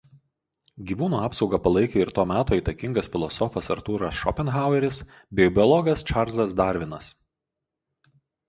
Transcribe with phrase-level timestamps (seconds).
[0.91, 4.97] Gyvūnų apsaugą palaikė ir to meto įtakingas filosofas Artūras Šopenhaueris
[5.41, 7.13] bei biologas Čarlzas Darvinas.